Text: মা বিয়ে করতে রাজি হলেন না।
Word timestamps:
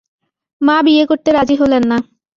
মা 0.61 0.75
বিয়ে 0.85 1.03
করতে 1.05 1.29
রাজি 1.31 1.55
হলেন 1.61 1.83
না। 1.91 1.97